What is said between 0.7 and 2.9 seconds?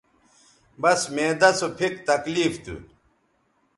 بس معدہ سو پھک تکلیف تھو